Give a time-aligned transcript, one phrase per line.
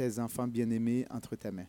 [0.00, 1.66] tes enfants bien-aimés entre tes mains.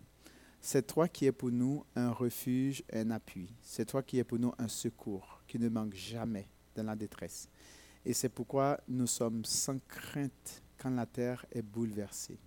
[0.61, 3.53] C'est toi qui es pour nous un refuge, un appui.
[3.61, 7.49] C'est toi qui es pour nous un secours qui ne manque jamais dans la détresse.
[8.05, 12.39] Et c'est pourquoi nous sommes sans crainte quand la terre est bouleversée.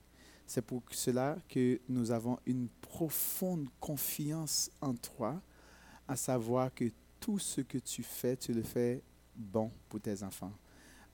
[0.46, 5.42] C'est pour cela que nous avons une profonde confiance en toi,
[6.08, 6.86] à savoir que
[7.20, 9.02] tout ce que tu fais, tu le fais
[9.36, 10.54] bon pour tes enfants.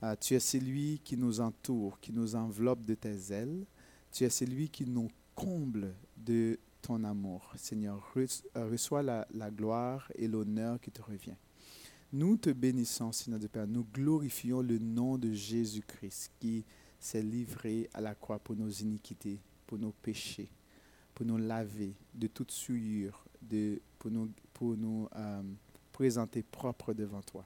[0.01, 3.65] Euh, tu es celui qui nous entoure, qui nous enveloppe de tes ailes.
[4.11, 7.53] Tu es celui qui nous comble de ton amour.
[7.55, 11.35] Seigneur, euh, reçois la, gloire et l'honneur qui te revient.
[12.11, 13.67] Nous te bénissons, Seigneur de Père.
[13.67, 16.65] Nous glorifions le nom de Jésus-Christ qui
[16.99, 20.49] s'est livré à la croix pour nos iniquités, pour nos péchés,
[21.15, 23.23] pour nous laver de toute souillure,
[23.97, 25.41] pour nous, pour nous euh,
[25.93, 27.45] présenter propres devant toi.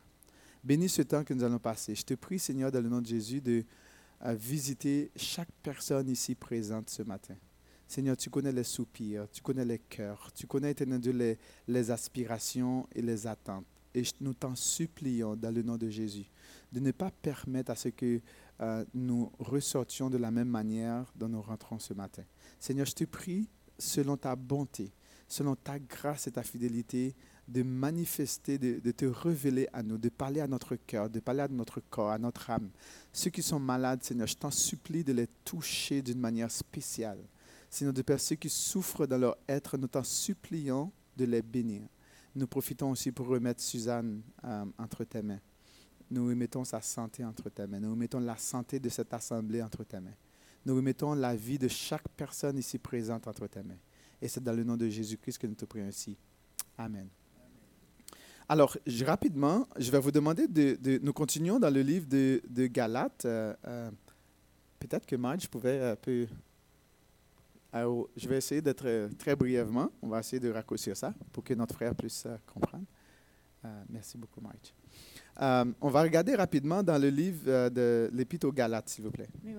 [0.63, 1.93] Bénis ce temps que nous allons passer.
[1.93, 3.63] Je te prie, Seigneur, dans le nom de Jésus, de
[4.23, 7.35] euh, visiter chaque personne ici présente ce matin.
[7.87, 13.01] Seigneur, tu connais les soupirs, tu connais les cœurs, tu connais, les, les aspirations et
[13.01, 13.65] les attentes.
[13.93, 16.25] Et nous t'en supplions, dans le nom de Jésus,
[16.71, 18.19] de ne pas permettre à ce que
[18.61, 22.23] euh, nous ressortions de la même manière dont nous rentrons ce matin.
[22.59, 23.47] Seigneur, je te prie,
[23.77, 24.91] selon ta bonté,
[25.27, 27.15] selon ta grâce et ta fidélité,
[27.47, 31.47] de manifester, de, te révéler à nous, de parler à notre cœur, de parler à
[31.47, 32.69] notre corps, à notre âme.
[33.13, 37.19] Ceux qui sont malades, Seigneur, je t'en supplie de les toucher d'une manière spéciale.
[37.69, 41.81] Seigneur, de ceux qui souffrent dans leur être, nous t'en supplions de les bénir.
[42.35, 45.39] Nous profitons aussi pour remettre Suzanne euh, entre tes mains.
[46.11, 47.79] Nous remettons sa santé entre tes mains.
[47.79, 50.15] Nous remettons la santé de cette assemblée entre tes mains.
[50.65, 53.77] Nous remettons la vie de chaque personne ici présente entre tes mains.
[54.21, 56.17] Et c'est dans le nom de Jésus-Christ que nous te prions ainsi.
[56.77, 57.07] Amen.
[58.47, 62.41] Alors, je- rapidement, je vais vous demander de, de- Nous continuons dans le livre de,
[62.47, 63.25] de Galates.
[63.25, 63.91] Euh, euh,
[64.79, 66.27] Peut-être que Marge pouvait un peu.
[67.73, 69.89] Alors, je vais essayer d'être euh, très brièvement.
[70.01, 72.85] On va essayer de raccourcir ça pour que notre frère puisse euh, comprendre.
[73.65, 74.41] Euh, merci beaucoup.
[75.41, 79.11] Euh, on va regarder rapidement dans le livre euh, de l'Épître aux Galates, s'il vous
[79.11, 79.27] plaît.
[79.43, 79.49] Uh,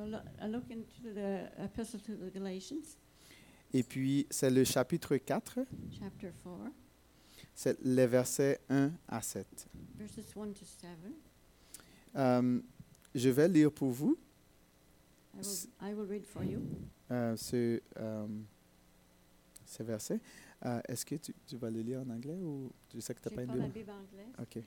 [3.74, 5.58] Et puis, c'est le chapitre 4,
[5.98, 6.70] chapter 4,
[7.58, 9.66] c'est les versets 1 à 7.
[9.98, 10.88] verses 1 to 7.
[12.14, 12.60] Euh,
[13.14, 14.16] je vais lire pour vous
[15.34, 16.60] I will, I will read for you.
[17.10, 18.26] euh, ce, euh,
[19.64, 20.20] ces versets.
[20.64, 23.28] Euh, Est-ce que tu, tu vas le lire en anglais ou tu sais que tu
[23.28, 23.72] n'as pas une Bible?
[23.72, 24.34] Bible anglaise.
[24.38, 24.62] OK.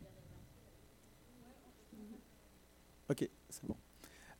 [3.09, 3.75] OK, c'est bon.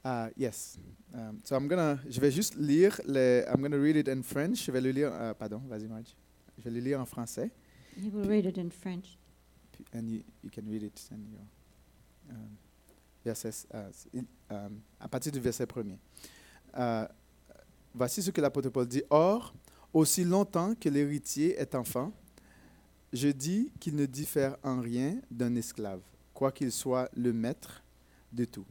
[0.05, 0.77] Uh, yes.
[1.13, 4.63] Um, so I'm gonna, je vais juste lire, les, I'm gonna read it in French.
[4.65, 6.15] Je vais le lire, euh, pardon, vas-y Marge.
[6.57, 7.49] Je vais le lire en français.
[7.97, 9.17] He will read it in French.
[9.93, 11.09] and you, you can read it
[12.29, 12.55] um,
[13.25, 15.97] verses, uh, s- il- um, à partir du verset premier.
[16.77, 17.07] Euh,
[17.93, 19.03] voici ce que l'apôtre Paul dit.
[19.09, 19.53] Or,
[19.93, 22.11] aussi longtemps que l'héritier est enfant,
[23.13, 26.01] je dis qu'il ne diffère en rien d'un esclave,
[26.33, 27.81] quoiqu'il soit le maître
[28.31, 28.65] de tout.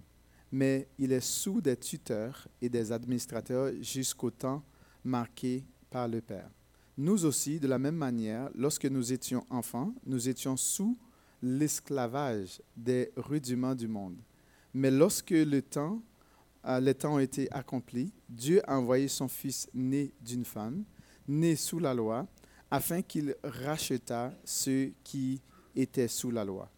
[0.53, 4.63] Mais il est sous des tuteurs et des administrateurs jusqu'au temps
[5.03, 6.51] marqué par le Père.
[7.01, 10.99] Nous aussi, de la même manière, lorsque nous étions enfants, nous étions sous
[11.41, 14.17] l'esclavage des rudiments du monde.
[14.75, 16.03] Mais lorsque le temps,
[16.67, 20.83] euh, les temps ont été accomplis, Dieu a envoyé son Fils né d'une femme,
[21.29, 22.27] né sous la loi,
[22.69, 25.41] afin qu'il rachetât ceux qui
[25.77, 26.69] étaient sous la loi,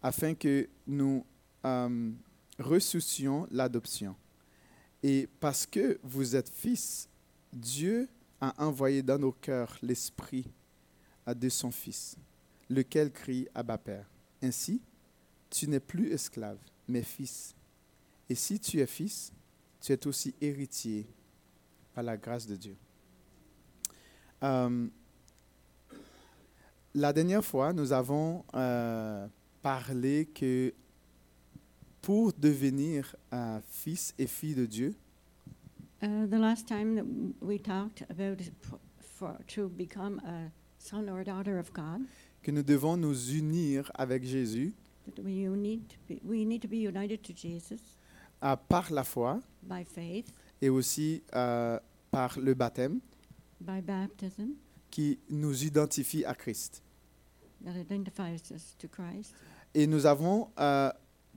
[0.00, 1.26] afin que nous
[1.66, 2.12] euh,
[2.60, 4.14] ressuscions l'adoption.
[5.02, 7.08] Et parce que vous êtes fils,
[7.52, 8.08] Dieu
[8.40, 10.46] a envoyé dans nos cœurs l'esprit
[11.26, 12.16] de son Fils,
[12.68, 14.10] lequel crie Abba Père.
[14.42, 14.80] Ainsi,
[15.50, 16.58] tu n'es plus esclave,
[16.88, 17.54] mais fils.
[18.28, 19.32] Et si tu es fils,
[19.80, 21.06] tu es aussi héritier
[21.94, 22.76] par la grâce de Dieu.
[24.42, 24.88] Euh,
[26.94, 29.26] la dernière fois, nous avons euh,
[29.62, 30.74] parlé que
[32.02, 34.94] pour devenir euh, fils et fille de Dieu,
[36.04, 37.06] Uh, the last time that
[37.40, 38.38] we talked about
[39.00, 42.02] for to become a son or daughter of God,
[42.42, 44.74] que nous devons nous unir avec Jésus.
[45.06, 47.80] That we need to be, we need to be united to Jesus.
[48.42, 49.40] Euh, par la foi.
[49.62, 51.78] By faith, et aussi euh,
[52.10, 53.00] par le baptême.
[53.60, 54.56] By baptism.
[54.90, 56.82] Qui nous identifie à Christ.
[57.64, 59.32] that identifies us to Christ.
[59.74, 60.90] Et nous avons euh,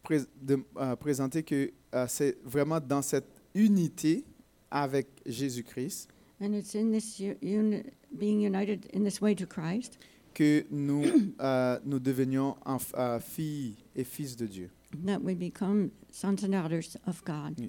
[0.03, 4.25] pré- de- euh, présenté que euh, c'est vraiment dans cette unité
[4.71, 6.09] avec Jésus-Christ
[6.41, 9.97] And it's in this u- uni- being united in this way to Christ
[10.33, 11.03] que nous,
[11.41, 14.69] euh, nous devenions enf- euh, filles et fils de Dieu.
[15.05, 17.59] that we become sons and daughters of God.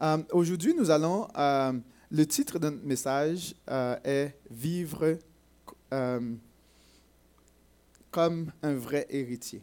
[0.00, 1.72] Euh, Aujourd'hui, nous allons euh,
[2.10, 5.18] le titre de notre message euh, est Vivre
[5.92, 6.34] euh,
[8.10, 9.60] comme un vrai héritier.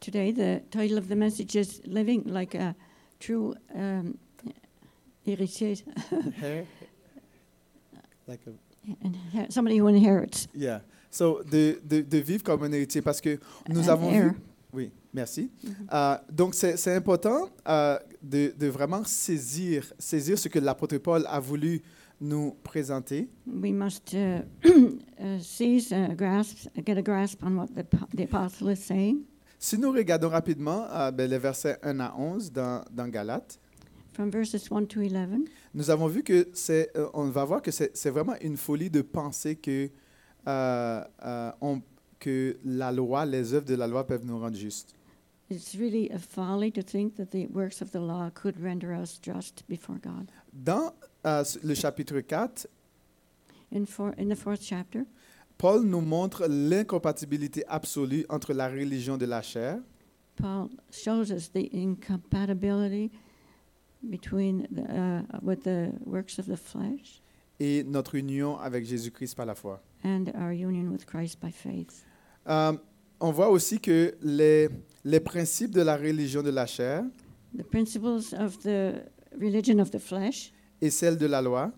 [0.00, 2.74] Today, the title of the message is Living Like a
[3.18, 4.14] True um,
[5.26, 5.74] Héritier,
[8.26, 10.46] Like a- inher- somebody who inherits.
[10.54, 10.80] yeah.
[11.10, 13.38] So, de, de, de vivre comme un héritier parce que
[13.68, 14.24] nous an avons heir.
[14.30, 14.36] vu.
[14.72, 15.50] Oui, merci.
[15.92, 21.24] Euh, donc, c'est c'est important euh, de, de vraiment saisir, saisir ce que l'apôtre Paul
[21.28, 21.82] a voulu
[22.20, 23.28] nous présenter.
[23.46, 27.84] We must uh, uh, seize, uh, grasp, get a grasp on what the,
[28.16, 29.24] the apostle is saying
[29.58, 33.58] Si nous regardons rapidement euh, ben, les versets 1 à 11 dans, dans Galates,
[34.20, 35.46] from verses 1 to 11.
[35.72, 38.90] nous avons vu que c'est, euh, on va voir que c'est c'est vraiment une folie
[38.90, 39.88] de penser que,
[40.46, 41.80] euh, euh, on-
[42.18, 44.94] que la loi, les œuvres de la loi peuvent nous rendre justes.
[45.50, 49.18] It's really a folly to think that the works of the law could render us
[49.22, 50.30] just before God.
[50.52, 50.92] Dans
[51.26, 52.66] euh, le chapitre 4,
[53.72, 55.04] In, four, in the fourth chapter,
[55.56, 59.78] Paul nous montre l'incompatibilité absolue entre la religion de la chair
[60.36, 63.10] Paul shows us the incompatibility
[64.02, 67.20] between the, uh, with the works of the flesh
[67.58, 69.80] et notre union avec Jésus-Christ par la foi.
[70.04, 72.04] and our union with Christ by faith.
[72.48, 72.72] Euh,
[73.20, 74.68] on voit aussi que les,
[75.04, 77.04] les principes de la religion de la chair
[77.56, 79.02] The principles of the
[79.38, 81.70] religion of the flesh et celles de la loi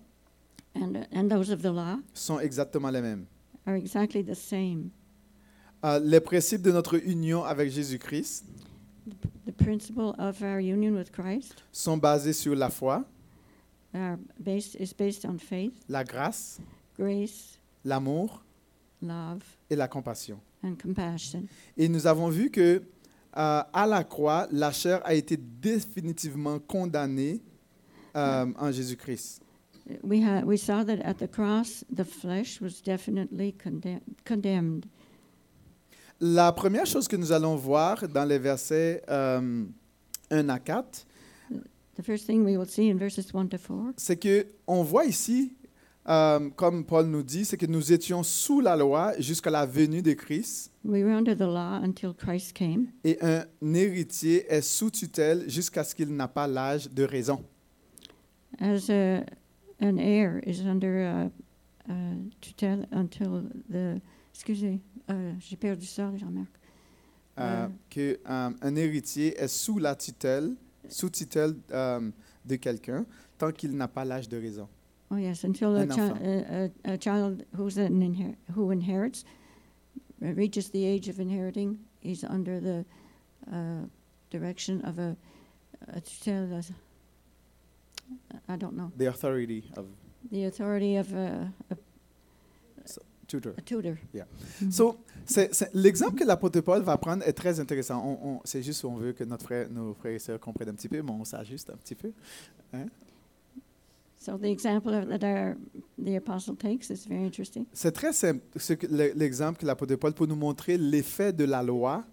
[0.77, 3.25] and, and those of the law sont exactement les mêmes.
[3.67, 4.91] are exactly the same.
[5.85, 8.45] Euh, les principes de notre union avec Jésus-Christ
[9.57, 13.05] The principle of our union with Christ sont basés sur la foi,
[13.95, 16.59] are based, is based on faith, la grâce,
[16.99, 18.43] grace, l'amour
[19.03, 20.39] love, et la compassion.
[20.63, 21.47] and compassion.
[21.77, 22.83] Et nous avons vu que
[23.37, 27.43] euh, à la croix, la chair a été définitivement condamnée
[28.17, 29.43] euh, en Jésus-Christ.
[30.03, 34.87] We, ha- we saw that at the cross, the flesh was definitely condemn- condemned.
[36.25, 39.65] La première chose que nous allons voir dans les versets euh,
[40.31, 41.05] 1 à 4,
[41.97, 45.05] The first thing we will see in verses 1 to 4 c'est que on voit
[45.05, 45.53] ici,
[46.09, 50.01] euh, comme Paul nous dit, c'est que nous étions sous la loi jusqu'à la venue
[50.01, 54.93] de Christ we were under the law until Christ came, et un héritier est sous
[54.93, 57.45] tutelle jusqu'à ce qu'il n'a pas l'âge de raison.
[58.61, 59.25] as a,
[59.81, 61.31] an heir is under
[61.89, 61.93] uh, uh,
[62.41, 64.01] tutelle until the.
[64.35, 64.81] Excusez,
[65.11, 66.49] uh, j'ai perdu ça, Jean-Marc.
[67.39, 67.69] Euh, Euh.
[67.89, 70.55] que euh, un héritier est sous la tutelle,
[70.89, 72.11] sous tutelle euh,
[72.45, 73.07] de quelqu'un
[73.39, 74.69] tant qu'il n'a pas l'âge de raison.
[75.11, 79.25] Oh, yes, until a, chi- a, a, child who's an inher- who inherits
[80.21, 82.85] reaches the age of inheriting, he's under the
[83.51, 83.87] uh,
[84.31, 85.17] direction of a,
[85.89, 86.63] a tutelle.
[88.49, 88.91] I don't know.
[88.97, 89.87] The authority of
[90.31, 91.77] The authority of a, a,
[93.37, 93.53] tutor.
[93.59, 93.97] a tutor.
[94.15, 94.27] Yeah.
[94.61, 94.71] Mhm.
[94.73, 98.03] So, c'est- l'exemple que l'apôtre Paul va prendre est très intéressant.
[98.05, 100.75] On- on- c'est juste on veut que notre frère, nos frères et sœurs comprennent un
[100.75, 102.11] petit peu, mais on s'ajuste un petit peu.
[104.19, 105.57] So the example of, that our,
[105.99, 107.67] the apostle takes is very interesting.
[107.73, 108.41] C'est très simple,
[109.17, 112.05] l'exemple que l'apôtre Paul pour nous montrer l'effet de la loi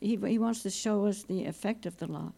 [0.00, 2.32] He, he wants to show us the effect of the law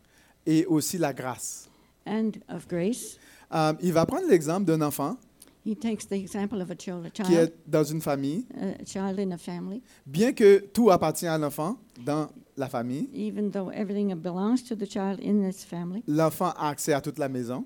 [0.46, 1.68] et aussi la grâce.
[2.06, 3.18] and of grace.
[3.52, 5.16] Euh, il va prendre l'exemple d'un enfant
[5.66, 8.46] He takes the example of a child, a qui child, est dans une famille.
[8.54, 9.82] a child in a family.
[10.04, 14.84] Bien que tout appartient à l'enfant dans la famille, even though everything belongs to the
[14.88, 17.64] child in this family, l'enfant a accès à toute la maison.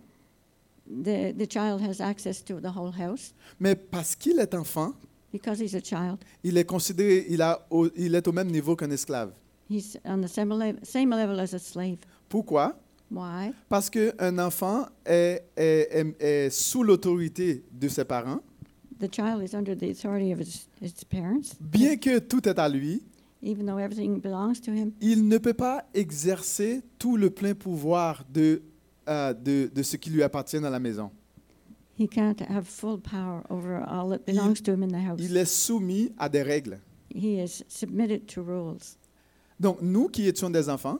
[0.87, 4.94] the, the child has access to the whole house Mais parce qu'il est enfant,
[5.32, 6.18] because he's a child.
[6.44, 9.32] il est considéré, il, a au- il est au même niveau qu'un esclave.
[9.68, 11.99] He's on the same, level, same level as a slave.
[12.28, 12.78] Pourquoi?
[13.10, 13.52] Why?
[13.68, 18.40] Parce qu'un enfant est, est- est- est sous l'autorité de ses parents,
[19.00, 21.54] The child is under the authority of his, his parents.
[21.60, 23.02] bien que tout est à lui,
[23.40, 28.24] Even though everything belongs to him, il ne peut pas exercer tout le plein pouvoir
[28.34, 28.60] de,
[29.08, 31.10] euh, de, de ce qui lui appartient dans la maison.
[31.96, 35.20] he can't have full power over all that belongs to him in the house.
[35.20, 36.80] Il est soumis à des règles.
[37.14, 38.96] He is submitted to rules.
[39.60, 40.98] Donc, nous qui étions des enfants,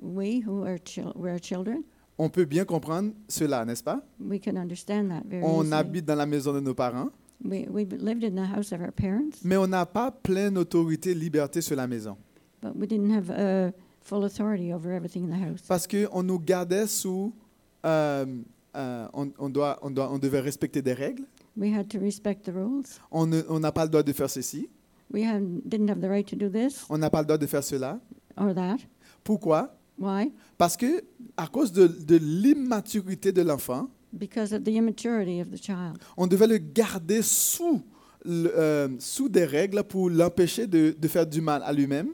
[0.00, 1.82] We who are chil- we're children,
[2.18, 4.00] on peut bien comprendre cela, n'est-ce pas?
[4.20, 5.74] we can understand that very On easily.
[5.74, 7.10] habite dans la maison de nos parents,
[7.44, 11.14] We, we lived in the house of our parents, mais on n'a pas pleine autorité,
[11.14, 12.16] liberté sur la maison.
[12.60, 13.70] but we didn't have uh,
[14.02, 15.62] full authority over everything in the house.
[15.68, 17.32] Parce qu'on nous gardait sous...
[17.86, 18.26] euh,
[18.76, 21.24] euh, on, on doit, on, doit, on devait respecter des règles.
[21.56, 22.86] We had to respect the rules.
[23.12, 24.68] On ne- on n'a pas le droit de faire ceci.
[25.12, 27.46] We had, didn't have the right to do this On n'a pas le droit de
[27.46, 28.00] faire cela.
[28.36, 28.78] or that.
[29.24, 29.77] Pourquoi?
[29.98, 30.32] Why?
[30.56, 31.02] Parce que
[31.36, 35.98] à cause de, de l'immaturité de l'enfant, because of the immaturity of the child.
[36.16, 37.82] On devait le garder sous,
[38.24, 42.08] le- euh, sous des règles pour l'empêcher de, de faire du mal à lui-même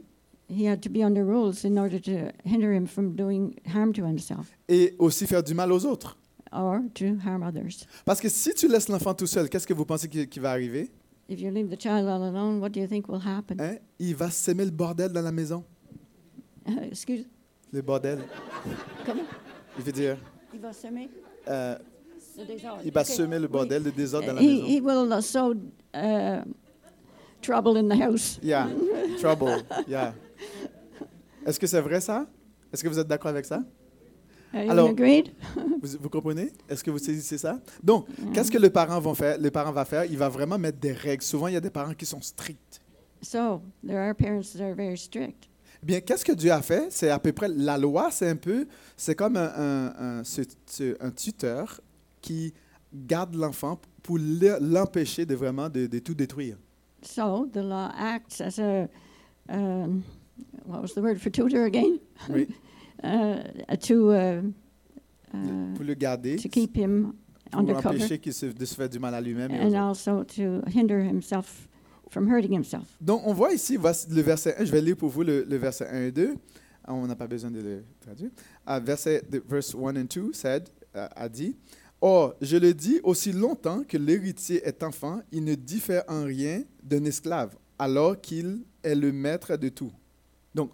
[0.47, 2.11] He had to be under rules in order to
[2.45, 6.17] hinder him from doing harm to himself et aussi faire du mal aux autres.
[6.51, 7.85] or to harm others.
[8.05, 10.51] Parce que si tu laisses l'enfant tout seul, qu'est-ce que vous pensez qui, qui va
[10.51, 10.91] arriver?
[11.27, 13.57] If you leave the child all alone, what do you think will happen?
[13.59, 13.77] Hein?
[13.99, 15.63] Il va s'aimer le bordel dans la maison.
[16.91, 17.25] excuse,
[17.71, 18.19] Le bordel.
[19.05, 19.23] comment?
[19.77, 20.17] Il veut dire,
[20.53, 21.09] Il va semer
[21.47, 21.75] euh,
[22.37, 22.81] le désordre.
[22.85, 23.11] il va Okay.
[23.13, 23.51] semer le Oui.
[23.51, 24.65] bordel, le désordre dans la He, maison.
[24.67, 26.41] he will sow uh,
[27.41, 28.39] trouble in the house.
[28.41, 28.67] Yeah,
[29.21, 29.63] trouble.
[29.87, 30.13] Yeah.
[31.45, 32.25] Est-ce que c'est vrai ça?
[32.71, 33.61] Est-ce que vous êtes d'accord avec ça?
[34.53, 34.89] Are you Alors-
[35.81, 36.51] vous, vous comprenez?
[36.69, 37.59] Est-ce que vous saisissez ça?
[37.83, 40.79] Donc, qu'est-ce que le parent va faire Le parent va faire, il va vraiment mettre
[40.79, 41.23] des règles.
[41.23, 42.81] Souvent, il y a des parents qui sont stricts.
[43.21, 45.49] So there are parents that are very strict.
[45.85, 46.87] Bien, qu'est-ce que Dieu a fait?
[46.89, 48.09] C'est à peu près la loi.
[48.09, 48.65] C'est un peu,
[48.97, 50.23] c'est comme un, un- un-
[50.99, 51.79] un tuteur
[52.21, 52.53] qui
[52.91, 56.57] garde l'enfant pour le- l'empêcher de vraiment de, de tout détruire.
[57.03, 58.87] So the law acts as a
[59.49, 60.01] um,
[60.65, 61.99] what was the word for tutor again?
[62.29, 62.47] Oui.
[63.03, 63.43] Uh,
[63.81, 64.41] to uh,
[65.33, 67.13] uh, pour le garder, to keep him
[67.51, 69.51] pour under cover, empêcher qu'il se, de se faire du mal à lui-même.
[69.51, 71.67] and also to hinder himself
[72.09, 72.87] from hurting himself.
[73.01, 74.65] Donc, on voit ici voici le verset 1.
[74.65, 76.35] Je vais lire pour vous le, verset 1 et 2.
[76.83, 78.29] Ah, On n'a pas besoin de le traduire.
[78.65, 81.55] Ah, verset verse 1 and 2 said, euh, a dit
[82.01, 86.63] Or, je le dis, aussi longtemps que l'héritier est enfant, il ne diffère en rien
[86.83, 89.91] d'un esclave, alors qu'il est le maître de tout.
[90.53, 90.71] Donc,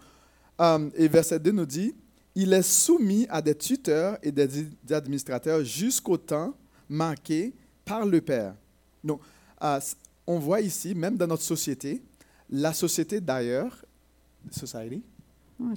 [0.59, 1.95] euh, et verset 2 nous dit
[2.35, 6.53] Il est soumis à des tuteurs et des des administrateurs jusqu'au temps
[6.89, 7.53] marqué
[7.85, 8.55] par le Père.
[9.03, 9.21] Donc,
[9.63, 9.79] euh,
[10.27, 12.01] on voit ici, même dans notre société,
[12.49, 13.85] la société d'ailleurs,
[14.51, 15.03] society,
[15.63, 15.71] Oh,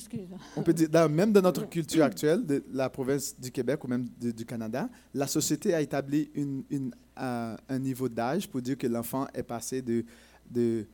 [0.57, 3.87] on peut dire, dans- même dans notre culture actuelle, de la province du Québec ou
[3.89, 8.63] même de- du Canada, la société a établi une- une, euh, un niveau d'âge pour
[8.63, 10.03] dire que l'enfant est passé de,
[10.51, 10.87] de-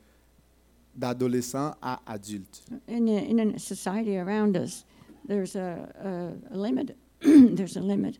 [0.97, 2.64] d'adolescent à adulte.
[2.88, 4.85] In a, in a society around us,
[5.28, 6.97] there's a, a, a limit.
[7.21, 8.19] there's a limit.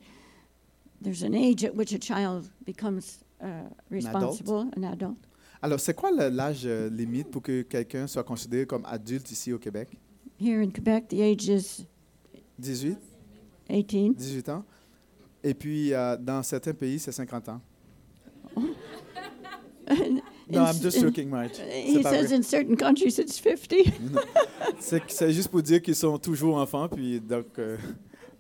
[1.03, 3.25] There's an age at which a child becomes
[3.91, 5.17] responsible, an adult.
[5.63, 9.59] Alors, c'est quoi l'âge euh, limite pour que quelqu'un soit considéré comme adulte ici au
[9.59, 9.89] Québec?
[10.41, 11.87] Here in Quebec, the age is
[12.59, 12.97] 18,
[13.69, 14.17] 18.
[14.17, 14.65] 18 ans.
[15.43, 17.61] Et puis, euh, dans certains pays, c'est 50 ans.
[20.49, 21.59] No, I'm just joking, Marge.
[21.59, 22.33] He says vrai.
[22.33, 23.93] in certain countries it's 50
[24.81, 26.89] C'est juste pour dire qu'ils sont toujours enfants.
[26.89, 27.77] Puis donc, euh,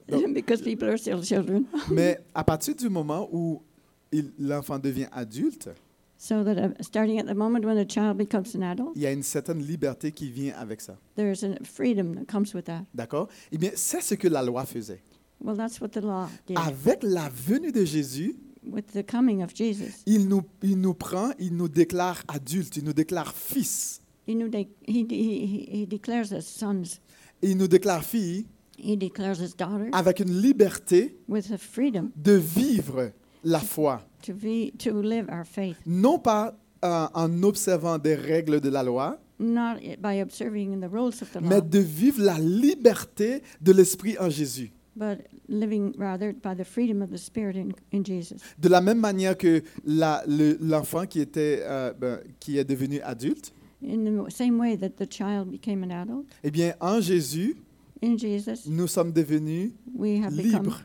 [0.08, 1.64] Donc- because people are still children.
[1.90, 3.62] mais à partir du moment où
[4.38, 5.70] l'enfant devient adulte,
[6.22, 9.06] So that uh, starting at the moment when a child becomes an adult, il y
[9.06, 10.98] a une certaine liberté qui vient avec ça.
[11.16, 12.84] there's a freedom that comes with that.
[12.94, 13.28] D'accord?
[13.50, 15.00] Eh bien, c'est ce que la loi faisait.
[15.42, 16.58] Well, that's what the law did.
[16.58, 21.30] Avec la venue de Jésus, With the coming of Jesus, il nous, il nous prend,
[21.38, 24.02] il nous déclare adultes, il nous déclare fils.
[24.26, 27.00] he, knew they, he, he, he declares us sons.
[27.40, 28.44] Et il nous déclare filles
[28.76, 33.10] He declares us daughters avec une liberté with a freedom de vivre
[33.44, 33.96] la foi.
[34.22, 36.54] to, be, to live our faith, Non pas
[36.84, 41.40] euh, en observant des règles de la loi, not by observing the rules of the
[41.40, 44.70] law, mais de vivre la liberté de l'Esprit en Jésus.
[44.96, 45.18] but
[45.48, 48.36] living rather by the freedom of the Spirit in, in Jesus.
[48.58, 53.00] De la même manière que la- le- l'enfant qui, était, euh, ben, qui est devenu
[53.02, 57.56] adulte, In the same way that the child became an adult, eh bien, en Jésus,
[58.02, 60.84] in Jesus, nous sommes devenus we have become libres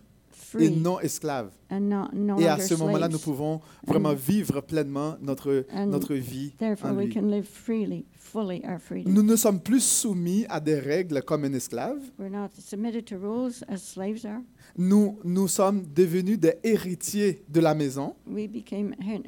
[0.54, 1.52] et free non esclaves.
[1.70, 6.14] and not, no Et à ce moment-là, nous pouvons vraiment vivre pleinement notre, And notre
[6.16, 7.14] vie Therefore, en we lui.
[7.14, 9.12] can live freely, fully our freedom.
[9.14, 12.00] Nous ne sommes plus soumis à des règles comme un esclave.
[12.20, 14.42] We're not submitted to rules as slaves are.
[14.78, 18.14] Nous, nous sommes devenus des héritiers de la maison.
[18.28, 19.22] We became her-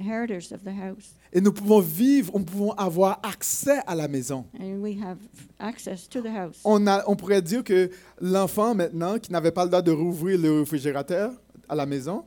[0.54, 4.46] of the house, Et nous pouvons vivre, nous pouvons avoir accès à la maison.
[4.60, 6.62] and we have f- access to the house.
[6.64, 7.90] On, a, on pourrait dire que
[8.22, 11.32] l'enfant maintenant, qui n'avait pas le droit de rouvrir le réfrigérateur
[11.70, 12.24] à la maison,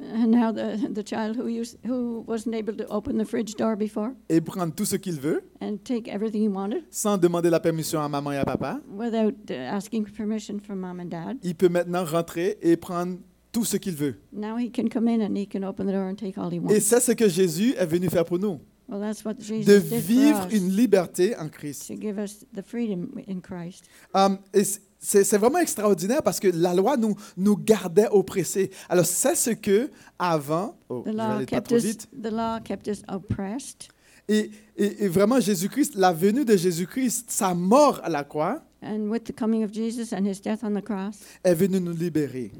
[0.00, 3.76] And now the, the child who, used, who wasn't able to open the fridge door
[3.76, 7.60] before et prendre tout ce qu'il veut, and take everything he wanted sans demander la
[7.60, 11.54] permission à maman et à papa, without uh, asking permission from mom and dad, il
[11.54, 13.18] peut maintenant rentrer et prendre
[13.54, 14.16] tout ce qu'il veut.
[14.32, 16.56] now he can come in and he can open the door and take all he
[16.56, 16.80] Et wants.
[16.80, 20.02] c'est ce que Jésus est venu faire pour nous, Well, that's what Jesus de did
[20.02, 21.86] vivre for us, une liberté en Christ.
[21.88, 23.84] to give us the freedom in Christ.
[24.14, 28.70] Um, et c- c'est vraiment extraordinaire parce que la loi nous, nous gardait oppressés.
[28.90, 32.08] Alors, c'est ce que avant, oh, The je law aller pas kept trop us, vite,
[32.22, 33.88] the law kept us oppressed,
[34.28, 39.08] et, et- et vraiment Jésus-Christ, la venue de Jésus-Christ, sa mort à la croix, and
[39.08, 42.52] with the coming of Jesus and his death on the cross est venue nous libérer.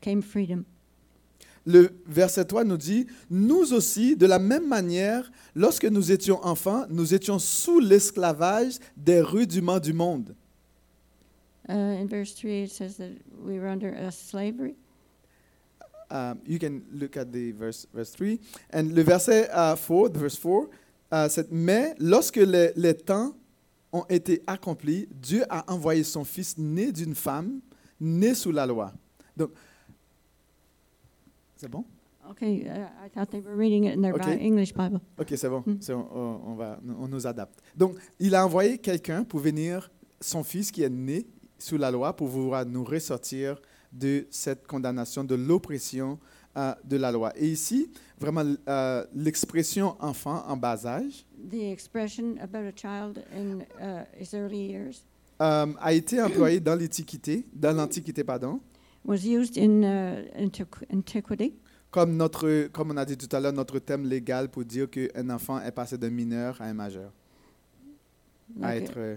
[0.00, 0.64] Came freedom.
[1.68, 6.86] le verset 3 nous dit, nous aussi, de la même manière, lorsque nous étions enfants,
[6.88, 10.34] nous étions sous l'esclavage des rudiments du monde.
[11.68, 13.10] Uh, in verse 3, it says that
[13.44, 14.74] we were under a slavery.
[16.10, 18.40] Um, you can look at the verse, verse 3.
[18.72, 20.70] And le verset 4, verse 4,
[21.12, 23.34] uh, c'est, mais lorsque les, les temps
[23.92, 27.60] ont été accomplis, Dieu a envoyé son Fils né d'une femme,
[28.00, 28.94] né sous la loi.
[29.36, 29.50] Donc,
[31.58, 31.84] c'est bon?
[32.30, 34.38] Okay, uh, I thought they were reading it in their Okay.
[34.40, 35.00] English Bible.
[35.18, 35.62] Ok, c'est bon.
[35.66, 35.78] Mm.
[35.90, 37.60] On, on va, on nous adapte.
[37.74, 41.26] Donc, il a envoyé quelqu'un pour venir, son fils qui est né
[41.58, 43.60] sous la loi, pour pouvoir nous ressortir
[43.92, 46.18] de cette condamnation, de l'oppression
[46.56, 47.32] euh, de la loi.
[47.36, 53.62] Et ici, vraiment, euh, l'expression enfant en bas âge The expression about a child in
[53.80, 55.04] uh, his early years
[55.40, 58.60] euh, a été employé dans l'Antiquité, dans l'Antiquité, pardon,
[59.08, 61.54] was used in uh, antiqu- antiquity
[61.90, 65.30] comme, notre, comme on a dit tout à l'heure, notre thème légal pour dire qu'un
[65.30, 67.10] enfant est passé d'un mineur à un majeur,
[68.60, 69.16] à like, être euh,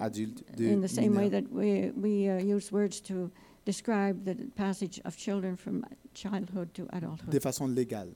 [0.00, 0.42] adulte.
[0.56, 1.42] De in the same way mineur.
[1.42, 3.30] that we, we uh, use words to
[3.66, 8.14] describe the passage of children from childhood to adulthood de façon légale.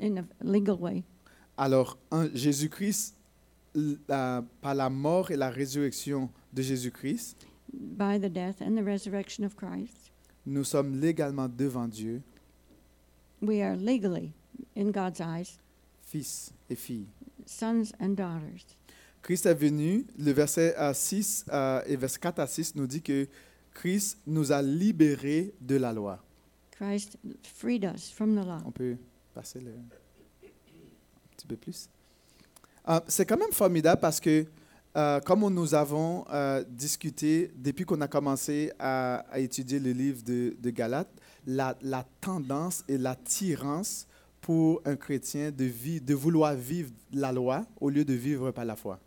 [0.00, 1.04] in a legal way.
[1.58, 3.14] Alors, en Jésus-Christ,
[4.16, 9.54] par la mort et la résurrection de Jésus-Christ, By the death and the resurrection of
[9.56, 10.12] Christ,
[10.46, 12.22] nous sommes légalement devant Dieu,
[13.42, 14.32] we are legally,
[14.76, 15.58] in God's eyes,
[16.02, 17.06] fils et filles.
[17.46, 18.64] sons and daughters.
[19.22, 23.00] Christ est venu, le verset euh, 6 euh, et verset 4 à 6 nous dit
[23.00, 23.26] que
[23.72, 26.22] Christ nous a libérés de la loi.
[26.72, 28.58] Christ freed us from the law.
[28.66, 28.96] On peut
[29.32, 30.46] passer le, un
[31.36, 31.88] petit peu plus.
[32.88, 34.44] Euh, C'est quand même formidable parce que,
[34.96, 40.22] euh, comme nous avons euh, discuté depuis qu'on a commencé à, à étudier le livre
[40.22, 41.10] de, de Galates,
[41.46, 44.06] la, la tendance et l'attirance
[44.40, 48.64] pour un chrétien de, vi- de vouloir vivre la loi au lieu de vivre par
[48.64, 48.98] la foi.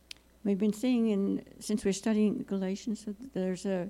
[0.45, 3.87] We've been seeing, in, since we're studying Galatians, there's a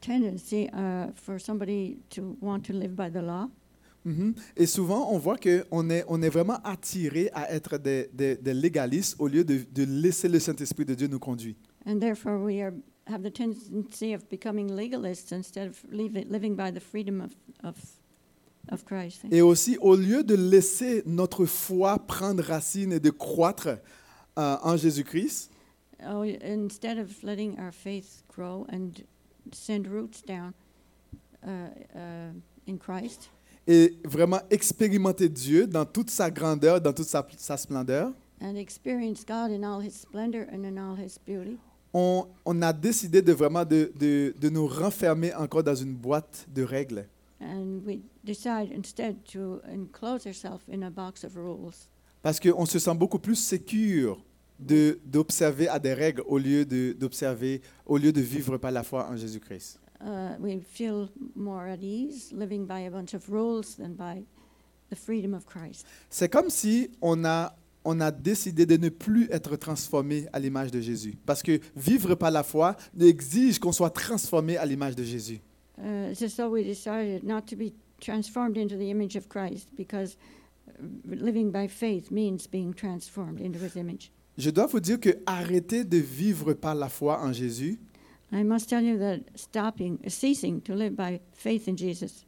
[0.00, 3.48] tendency uh, for somebody to want to live by the law.
[4.04, 4.34] Mhm.
[4.56, 8.52] Et souvent, on voit qu'on est, on est vraiment attiré à être des, des- des
[8.54, 11.54] légalistes au lieu de, de laisser le Saint-Esprit de Dieu nous conduire.
[11.86, 12.72] And therefore, we are,
[13.06, 17.30] have the tendency of becoming legalists instead of leave, living by the freedom of,
[17.62, 17.76] of,
[18.70, 19.22] of Christ.
[19.30, 23.68] Et aussi, au lieu de laisser notre foi prendre racine et de croître
[24.38, 25.50] euh, en Jésus-Christ,
[26.06, 28.90] Oh, instead of letting our faith grow and
[29.52, 30.52] send roots down
[31.42, 32.32] uh, uh,
[32.66, 33.30] in Christ,
[33.66, 39.24] et vraiment expérimenter Dieu dans toute sa grandeur, dans toute sa, sa splendeur, and experience
[39.26, 41.56] God in all His splendor and in all His beauty,
[41.92, 46.46] on, on a décidé de vraiment de, de- de nous renfermer encore dans une boîte
[46.54, 47.06] de règles.
[47.40, 51.88] and we decide instead to enclose ourselves in a box of rules
[52.22, 54.18] Parce qu'on se sent beaucoup plus sécure
[54.58, 59.08] de- d'observer à des règles au lieu d'observer, au lieu de vivre par la foi
[59.10, 59.78] en Jésus-Christ.
[60.04, 64.22] Uh, we feel more at ease living by a bunch of rules than by
[64.90, 65.86] the freedom of Christ.
[66.10, 70.70] C'est comme si on a, on a décidé de ne plus être transformé à l'image
[70.70, 71.14] de Jésus.
[71.26, 75.40] Parce que vivre par la foi exige qu'on soit transformé à l'image de Jésus.
[75.76, 80.16] Uh, though we decided not to be transformed into the image of Christ because
[80.68, 84.12] uh, living by faith means being transformed into His image.
[84.36, 87.78] Je dois vous dire que arrêter de vivre par la foi en Jésus,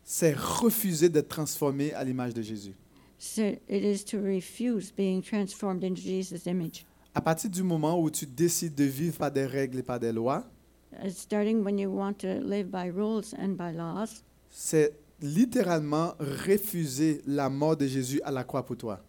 [0.04, 2.74] C'est refuser d'être transformé à l'image de Jésus.
[3.18, 6.84] so it is to refuse being transformed into Jesus' image.
[7.14, 10.12] À partir du moment où tu décides de vivre par des règles et par des
[10.12, 10.44] lois,
[11.08, 17.48] starting when you want to live by rules and by laws, c'est littéralement refuser la
[17.48, 19.02] mort de Jésus à la croix pour toi.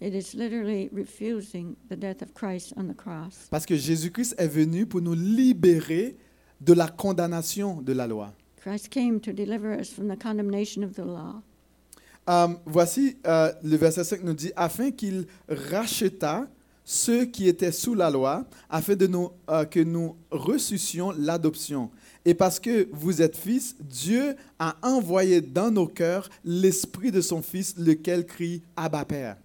[0.00, 3.48] It is literally refusing the death of Christ on the cross.
[3.50, 6.16] Parce que Jésus-Christ est venu pour nous libérer
[6.60, 8.32] de la condamnation de la loi.
[8.56, 11.42] Christ came to deliver us from the condemnation of the law.
[12.28, 16.46] Euh, voici euh, le verset 5 nous dit, afin qu'il racheta
[16.84, 21.90] ceux qui étaient sous la loi, afin de nous, euh, que nous ressuscions l'adoption.
[22.24, 27.42] Et parce que vous êtes fils, Dieu a envoyé dans nos cœurs l'esprit de son
[27.42, 29.36] Fils, lequel crie Abba Père.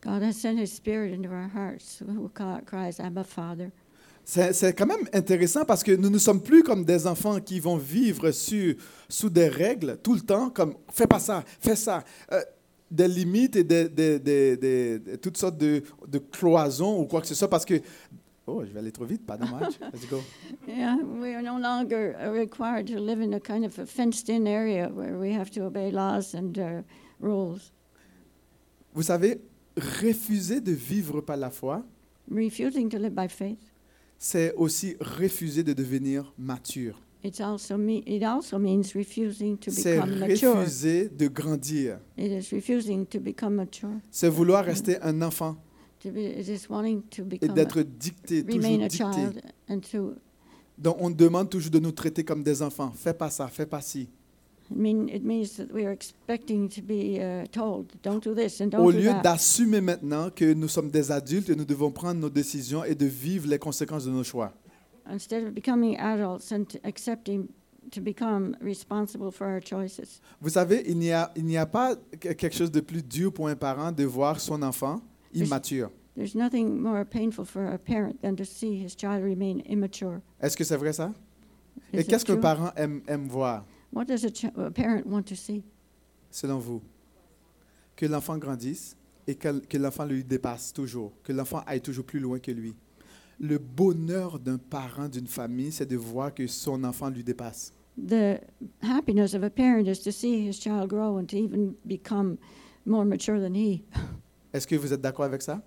[0.00, 3.70] God has sent His Spirit into our hearts, who ca- cries, Abba, Father.
[4.24, 7.78] C'est quand même intéressant parce que nous ne sommes plus comme des enfants qui vont
[7.78, 8.74] vivre sur,
[9.08, 12.04] sous des règles tout le temps, comme fais pas ça, fais ça.
[12.32, 12.42] Euh,
[12.90, 17.26] des limites et des, des- des- des- toutes sortes de, de cloisons ou quoi que
[17.26, 17.80] ce soit parce que
[18.50, 19.74] Oh, je vais aller trop vite, pas dommage.
[19.92, 20.22] Let's go.
[20.66, 24.88] Yeah, we are no longer required to live in a kind of a fenced-in area
[24.88, 26.82] where we have to obey laws and uh,
[27.20, 27.72] rules.
[28.94, 29.38] Vous savez,
[29.78, 31.84] refuser de vivre par la foi,
[32.30, 33.58] Refusing to live by faith,
[34.18, 37.00] c'est aussi refuser de devenir mature.
[37.24, 40.56] it's also me- it also means refusing to C'est become mature.
[40.56, 41.98] refuser de grandir.
[42.18, 43.90] It is refusing to become mature.
[44.10, 45.56] C'est vouloir rester un enfant
[46.00, 48.98] To be, it is wanting to et become d'être dicté, remain toujours a dicté.
[49.14, 50.14] child and to
[50.76, 52.92] Donc on demande toujours de nous traiter comme des enfants.
[52.94, 54.08] Fais pas ça, fais pas ci.
[58.78, 59.22] Au lieu that.
[59.22, 63.06] d'assumer maintenant que nous sommes des adultes et nous devons prendre nos décisions et de
[63.06, 64.52] vivre les conséquences de nos choix.
[65.10, 67.46] Instead of becoming adults and to accepting
[67.90, 70.20] to become responsible for our choices.
[70.40, 73.32] Vous savez, il n'y a, il n'y a pas que- quelque chose de plus dur
[73.32, 75.00] pour un parent de voir son enfant
[75.32, 75.90] immature.
[76.14, 80.20] There's nothing more painful for a parent than to see his child remain immature.
[80.42, 81.12] Est-ce que c'est vrai ça?
[81.94, 85.34] Is Et qu'est-ce qu'un parent aime, aime voir, What does a, a parent want to
[85.34, 85.62] see?
[86.30, 86.82] selon vous?
[87.96, 88.96] Que l'enfant grandisse
[89.26, 92.74] et que, que l'enfant lui dépasse toujours, que l'enfant aille toujours plus loin que lui.
[93.40, 97.72] Le bonheur d'un parent, d'une famille, c'est de voir que son enfant lui dépasse.
[97.96, 98.40] The
[98.82, 102.36] happiness of a parent is to see his child grow and to even become
[102.86, 103.82] more mature than he.
[104.52, 105.62] Est-ce que vous êtes d'accord avec ça?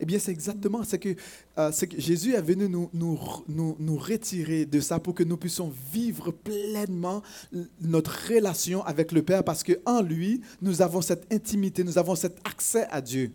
[0.00, 1.16] Eh bien, c'est exactement, c'est que,
[1.58, 5.24] euh, c'est que Jésus est venu nous, nous, nous, nous retirer de ça pour que
[5.24, 7.22] nous puissions vivre pleinement
[7.80, 12.38] notre relation avec le Père parce qu'en lui, nous avons cette intimité, nous avons cet
[12.46, 13.32] accès à Dieu.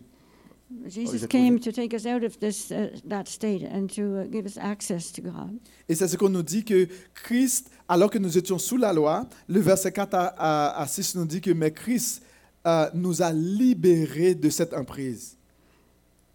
[0.86, 4.26] Jesus j'ai came to take us out of this uh, that state and to uh,
[4.32, 5.52] give us access to God.
[5.88, 9.28] Et c'est ce qu'on nous dit que Christ, alors que nous étions sous la loi,
[9.46, 12.22] le verset 4 à, à- à 6 nous dit que mais Christ
[12.66, 15.36] euh, nous a libérés de cette emprise.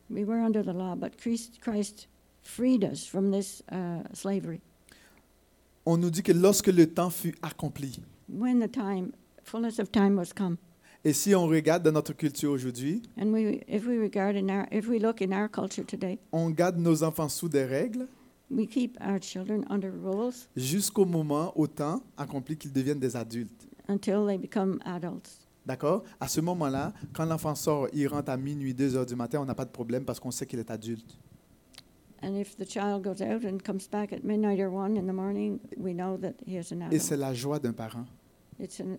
[0.10, 2.08] We were under the law, but Christ, Christ
[2.41, 4.62] freed us from this uh, slavery.
[5.86, 9.12] On nous dit que lorsque le temps fut accompli, When the time,
[9.43, 10.58] fullness of time was come,
[11.06, 14.67] et si on regarde dans notre culture aujourd'hui, and we, if we regard in our,
[14.72, 18.08] if we look in our culture today, on garde nos enfants sous des règles
[18.52, 23.67] we keep our children under rules jusqu'au moment, au temps accompli qu'ils deviennent des adultes.
[23.88, 25.38] until they become adults.
[25.65, 26.04] D'accord?
[26.19, 29.45] À ce moment-là, quand l'enfant sort, il rentre à minuit, 2 heures du matin, on
[29.45, 31.17] n'a pas de problème parce qu'on sait qu'il est adulte.
[32.22, 35.13] And if the child goes out and comes back at midnight or one in the
[35.13, 38.06] morning, we know that he is an Et c'est la joie d'un parent.
[38.60, 38.98] It's an,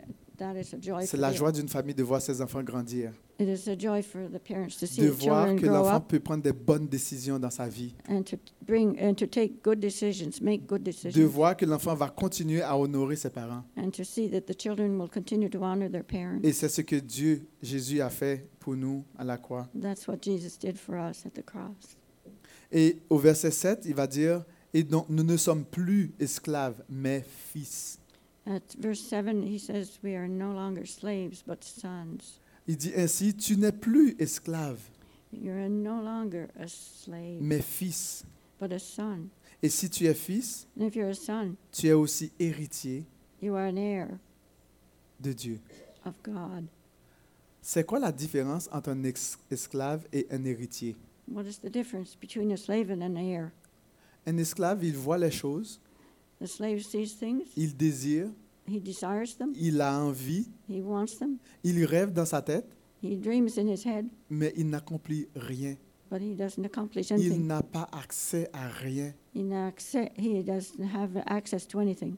[1.05, 4.29] C'est la joie d'une famille de voir ses enfants grandir, It is a joy for
[4.31, 7.69] the parents to see de voir que l'enfant peut prendre des bonnes décisions dans sa
[7.69, 11.95] vie, and to bring and to take good decisions, make good de voir que l'enfant
[11.95, 13.65] va continuer à honorer ses parents.
[13.77, 16.41] and to see that the children will continue to honor their parents.
[16.43, 19.69] Et c'est ce que Dieu, Jésus a fait pour nous à la croix.
[19.81, 21.97] That's what Jesus did for us at the cross.
[22.73, 27.25] Et au verset 7, il va dire, et donc nous ne sommes plus esclaves, mais
[27.53, 28.00] fils.
[28.47, 32.41] At verse 7, he says, We are no longer slaves, but sons.
[32.67, 34.81] Il dit ainsi, tu n'es plus esclave,
[35.33, 38.25] You're no longer a slave, mais fils.
[38.59, 39.29] but a son.
[39.63, 43.05] Et si tu es fils, And if you're a son, tu es aussi héritier
[43.43, 44.19] you are an heir
[45.21, 45.61] de Dieu.
[46.07, 46.67] of God.
[47.63, 50.97] C'est quoi la différence entre un ex- esclave et un héritier?
[51.29, 53.53] What is the difference between a slave and an heir?
[54.27, 55.79] Un esclave, il voit les choses,
[56.41, 58.29] The slave sees things, il désire,
[58.67, 62.67] he desires them, il a envie, he wants them, il rêve dans sa tête,
[63.03, 65.77] he dreams in his head, mais il n'accomplit rien.
[66.11, 67.47] but he doesn't accomplish Il anything.
[67.47, 69.13] n'a pas accès à rien.
[69.35, 72.17] He doesn't have access to anything.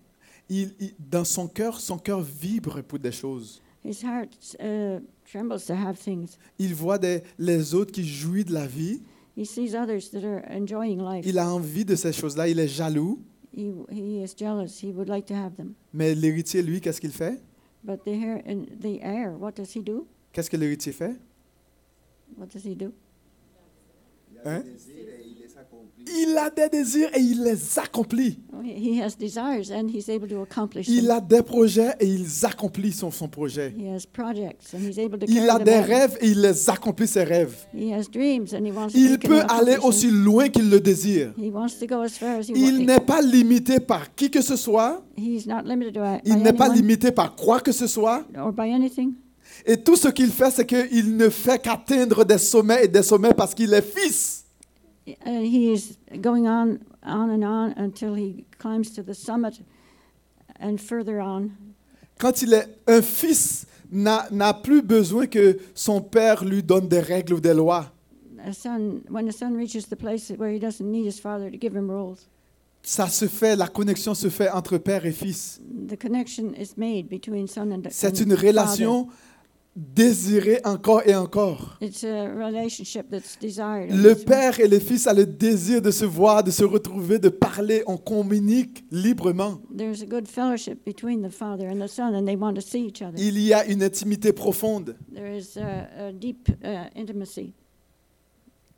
[0.49, 3.61] Il, il- dans son cœur, son cœur vibre pour des choses.
[3.85, 6.39] His heart uh, trembles to have things.
[6.59, 9.03] Il voit des, les autres qui jouissent de la vie.
[9.37, 11.27] He sees others that are enjoying life.
[11.27, 12.49] Il a envie de ces choses-là.
[12.49, 13.21] Il est jaloux.
[13.55, 14.81] He, he is jealous.
[14.83, 15.75] He would like to have them.
[15.93, 17.41] Mais l'héritier, lui, qu'est-ce qu'il fait?
[17.85, 20.07] But the heir, and the heir, what does he do?
[20.33, 21.19] Qu'est-ce que l'héritier fait?
[22.37, 22.93] What does he do?
[24.45, 24.65] Hein?
[26.05, 28.39] Il a des désirs et il les accomplit.
[28.65, 31.11] He- has desires and he's able to accomplish Il them.
[31.13, 33.73] a des projets et il accomplit son, son projet.
[33.79, 37.07] He has projects and he's able to Il a des rêves et il les accomplit
[37.07, 37.55] ses rêves.
[37.73, 40.81] He has dreams and he wants to Il peut aller accomplish aussi loin qu'il le
[40.81, 41.33] désire.
[41.39, 42.85] He wants to go as far as he Il wants.
[42.87, 45.03] n'est pas limité par qui que ce soit.
[45.17, 48.25] He's not limited by, Il n'est pas limité par quoi que ce soit.
[48.37, 49.13] or by anything.
[49.65, 53.35] Et tout ce qu'il fait, c'est qu'il ne fait qu'atteindre des sommets et des sommets
[53.35, 54.42] parce qu'il est fils.
[55.07, 59.61] Uh, he is going on, on and on until he climbs to the summit
[60.61, 61.51] and further on.
[62.19, 67.35] Quand il est un fils, n'a plus besoin que son père lui donne des règles
[67.35, 67.93] ou des lois.
[68.45, 71.57] a son, when a son reaches the place where he doesn't need his father to
[71.57, 72.29] give him rules,
[72.85, 75.61] Ça se fait, la connexion se fait entre père et fils.
[75.89, 79.09] the connection is made between son and, C'est une relation
[79.75, 81.77] désirée encore et encore.
[81.81, 81.87] father.
[81.87, 83.91] It's a relationship that's desired.
[83.91, 87.31] Le père et le fils a le désir de se voir, de se retrouver, de
[87.31, 87.83] parler.
[87.87, 89.61] On communique librement.
[89.77, 92.87] There's a good fellowship between the father and the son, and they want to see
[92.87, 93.19] each other.
[93.19, 94.97] Il y a une intimité profonde.
[95.15, 97.55] There is a, a deep uh, intimacy.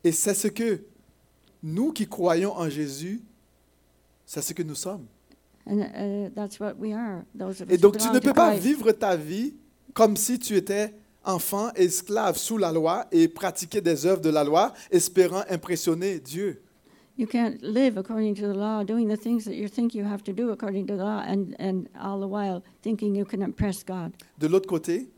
[0.05, 0.85] Et c'est ce que
[1.63, 3.23] nous qui croyons en Jésus,
[4.27, 5.07] c'est ce que nous sommes.
[5.67, 8.19] And uh, that's what we are, those of us Et who donc tu belong ne
[8.21, 8.63] to peux pas Christ.
[8.65, 9.55] vivre ta vie
[9.95, 10.93] comme si tu étais
[11.25, 16.61] enfant, esclave sous la loi et pratiquer des œuvres de la loi, espérant impressionner Dieu.
[17.17, 20.25] You can't live according to the law, doing the things that you think you have
[20.25, 23.85] to do according to the law, and, and all the while thinking you can impress
[23.85, 24.13] God.
[24.39, 25.09] De l'autre côté,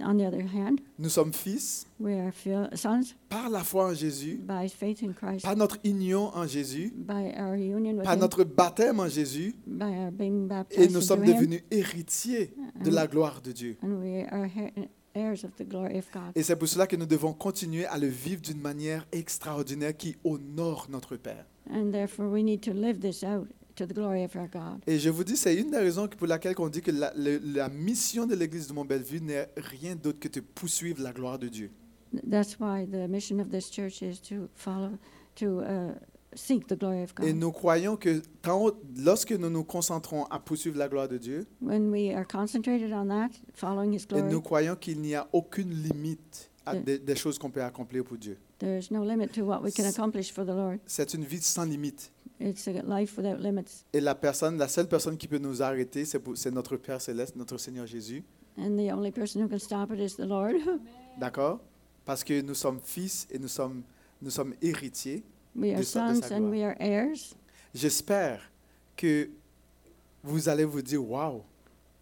[0.00, 3.94] On the other hand, nous sommes fils we are fil- sons par la foi en
[3.94, 8.14] Jésus, by faith in Christ, par notre union en Jésus, by our union with par
[8.14, 12.52] Him, notre baptême en Jésus, by our being et nous sommes Him, devenus héritiers
[12.84, 13.76] de la gloire de Dieu.
[13.82, 16.32] and we are he- heirs of the glory of God.
[16.34, 20.16] Et c'est pour cela que nous devons continuer à le vivre d'une manière extraordinaire qui
[20.24, 21.46] honore notre Père.
[21.70, 24.80] And therefore, we need to live this out to the glory of our God.
[24.86, 27.38] Et je vous dis, c'est une des raisons pour laquelle on dit que la, le-
[27.38, 31.48] la mission de l'Église de Mont-Bellevue n'est rien d'autre que de poursuivre la gloire de
[31.48, 31.70] Dieu.
[32.30, 34.90] That's why the mission of this church is to follow,
[35.36, 35.92] to uh,
[36.34, 37.40] seek the glory of Et God.
[37.40, 41.90] nous croyons que quand, lorsque nous nous concentrons à poursuivre la gloire de Dieu, When
[41.90, 45.70] we are concentrated on that, following His et glory, nous croyons qu'il n'y a aucune
[45.70, 46.82] limite à Mm.
[46.84, 48.38] des, des choses qu'on peut accomplir pour Dieu.
[48.58, 50.78] there's no limit to what we can accomplish for the Lord.
[50.86, 52.10] C'est une vie sans limite.
[52.40, 53.84] It's a life without limits.
[53.92, 57.00] Et la personne, la seule personne qui peut nous arrêter, c'est pour- c'est notre Père
[57.00, 58.24] céleste, notre Seigneur Jésus.
[58.58, 60.54] And the only person who can stop it is the Lord.
[61.18, 61.60] D'accord?
[62.04, 63.82] Parce que nous sommes fils et nous sommes,
[64.20, 65.22] nous sommes héritiers.
[65.56, 66.50] we are De sa- de sa sons and gloire.
[66.50, 67.34] we are heirs.
[67.72, 68.50] J'espère
[68.96, 69.30] que
[70.22, 71.42] vous allez vous dire, waouh,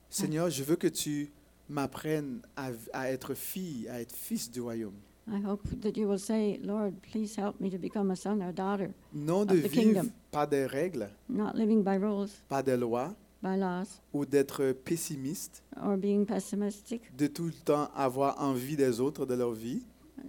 [0.09, 1.31] Seigneur, je veux que tu
[1.69, 4.95] m'apprennes à, à être fille, à être fils du royaume.
[5.29, 8.49] I hope that you will say, Lord, please help me to become a son or
[8.49, 10.11] a daughter, Non de Of the vivre kingdom.
[10.33, 15.63] par des règles, not living by rules, par des lois, by laws, ou d'être pessimiste,
[15.81, 19.83] or being pessimistic, de tout le temps avoir envie des autres, de leur vie,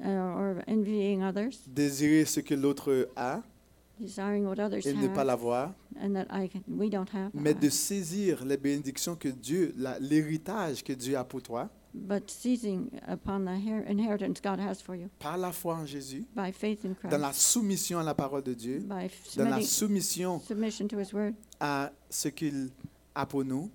[0.03, 3.41] uh, or envying others, désirer ce que l'autre a
[3.99, 7.31] desiring what others et ne pas have, l'avoir, and that I can, we don't have.
[7.33, 12.29] mais de saisir les bénédictions que Dieu, la- l'héritage que Dieu a pour toi, but
[12.29, 16.51] seizing upon the her- inheritance God has for you par la foi en Jésus, by
[16.51, 20.39] faith in Christ, dans la soumission à la parole de Dieu, by dans la soumission
[20.39, 22.69] submission to His word à ce qu'il
[23.15, 23.69] a pour nous.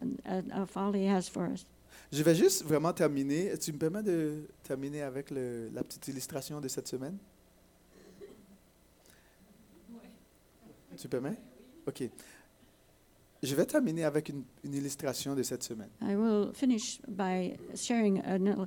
[0.00, 1.66] and, of all He has for us.
[2.12, 3.56] Je vais juste vraiment terminer.
[3.58, 7.16] Tu me permets de terminer avec le- la petite illustration de cette semaine?
[10.96, 11.36] Tu permets?
[11.86, 12.02] OK.
[13.42, 15.88] Je vais terminer avec une, une illustration de cette semaine.
[16.02, 18.66] I will finish by sharing an, il-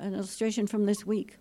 [0.00, 1.38] an illustration from this week.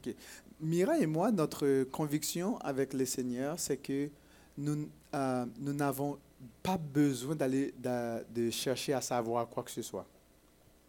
[0.59, 4.09] Mira et moi, notre conviction avec le Seigneur, c'est que
[4.57, 6.19] nous euh, nous n'avons
[6.61, 10.05] pas besoin d'aller d'a- de chercher à savoir quoi que ce soit.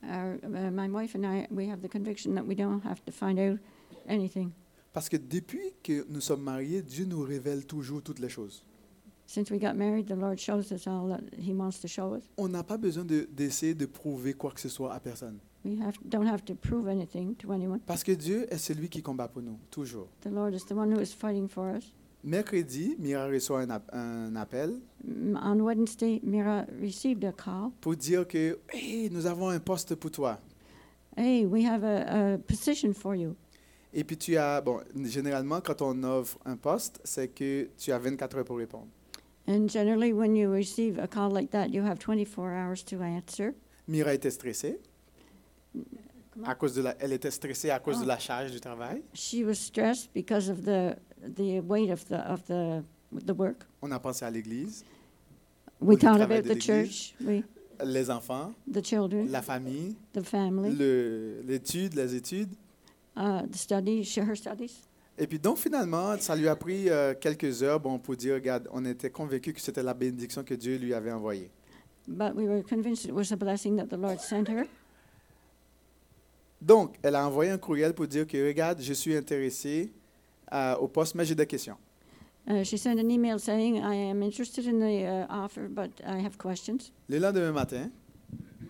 [0.03, 3.13] Our, uh, my wife and I, we have the conviction that we don't have to
[3.13, 3.59] find out
[4.09, 4.51] anything.
[4.93, 8.63] Parce que depuis que nous sommes mariés, Dieu nous révèle toujours toutes les choses.
[12.37, 15.39] On n'a pas besoin de- d'essayer de prouver quoi que ce soit à personne.
[15.65, 17.79] We have, don't have to prove anything to anyone.
[17.87, 20.09] Parce que Dieu est celui qui combat pour nous, toujours.
[20.23, 21.93] The Lord is the one who is fighting for us.
[22.25, 27.71] Mercredi, Mira reçoit un, ap- un appel On Wednesday, Mira received a call.
[27.81, 30.39] pour dire que hey, nous avons un poste pour toi.
[31.17, 33.35] Hey, we have a, a position for you.
[33.93, 37.99] Et puis tu as, bon, généralement, quand on offre un poste, c'est que tu as
[37.99, 38.87] 24 heures pour répondre.
[39.49, 43.55] And generally, when you receive a call like that, you have 24 hours to answer.
[43.89, 44.79] Mira était stressée.
[46.33, 46.47] Comment?
[46.49, 48.03] À cause de la, elle était stressée à cause Ah.
[48.03, 49.03] de la charge du travail.
[49.15, 50.97] She was stressed because of the
[51.37, 53.67] the weight of the of the the work.
[53.83, 54.85] On a pensé à l'église,
[55.81, 57.43] We thought about the church, we,
[57.85, 62.55] les enfants, the children, la famille, the family, le- l'étude, les études.
[63.17, 64.87] uh, the studies, her studies.
[65.19, 68.69] Et puis donc finalement, ça lui a pris euh, quelques heures bon, pour dire, regarde,
[68.73, 71.51] on était convaincus que c'était la bénédiction que Dieu lui avait envoyée.
[72.09, 74.65] But we were convinced it was a blessing that the Lord sent her.
[76.61, 79.93] Donc, elle a envoyé un courriel pour dire que, regarde, je suis intéressée
[80.53, 81.77] euh, au poste, mais j'ai des questions.
[82.49, 86.25] Uh, she sent an email saying, "I am interested in the uh, offer, but I
[86.25, 87.91] have questions." Le lendemain matin,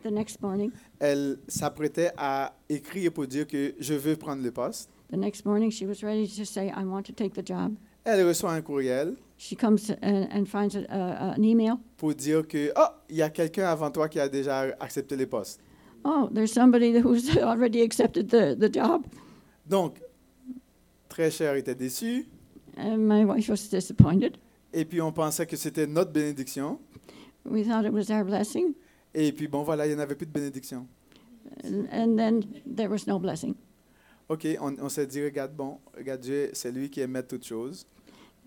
[0.02, 4.90] The next morning, elle s'apprêtait à écrire pour dire que je veux prendre le poste.
[5.12, 7.76] The next morning, she was ready to say, I want to take the job.
[8.04, 11.78] Elle reçoit un courriel She comes and, and finds a, a, an email.
[11.98, 15.26] pour dire que, oh, il y a quelqu'un avant toi qui a déjà accepté les
[15.26, 15.60] postes.
[16.04, 19.04] Oh, there's somebody who's already accepted the, the job.
[19.66, 20.00] Donc,
[21.10, 22.26] très cher était déçu.
[22.78, 24.38] And my wife was disappointed.
[24.72, 26.78] Et puis, on pensait que c'était notre bénédiction.
[27.44, 28.72] We thought it was our blessing.
[29.12, 30.86] Et puis, bon, voilà, il n'y en avait plus de bénédiction.
[31.64, 33.54] And, and then there was no blessing.
[34.32, 37.36] OK, on, on s'est dit, regarde, bon, regarde Dieu, c'est lui qui est maître de
[37.36, 37.86] toutes choses.